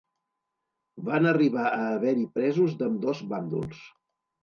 Van 1.09 1.27
arribar 1.33 1.67
a 1.73 1.75
haver-hi 1.91 2.27
presos 2.41 2.77
d'ambdós 2.83 3.25
bàndols. 3.37 3.89